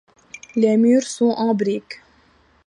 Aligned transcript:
Les 0.55 0.77
murs 0.77 1.03
sont 1.03 1.27
en 1.29 1.53
briques. 1.53 2.01